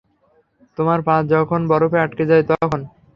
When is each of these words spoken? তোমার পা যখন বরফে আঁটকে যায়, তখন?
তোমার 0.77 0.99
পা 1.07 1.15
যখন 1.31 1.61
বরফে 1.71 1.97
আঁটকে 2.01 2.23
যায়, 2.29 2.43
তখন? 2.51 2.79